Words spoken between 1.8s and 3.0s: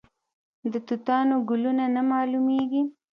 نه معلومیږي؟